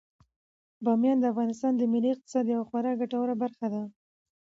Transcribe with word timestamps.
بامیان 0.83 1.17
د 1.19 1.25
افغانستان 1.33 1.73
د 1.77 1.81
ملي 1.93 2.09
اقتصاد 2.13 2.45
یوه 2.53 2.65
خورا 2.69 2.91
ګټوره 3.01 3.33
برخه 3.43 3.67
ده. 3.73 3.83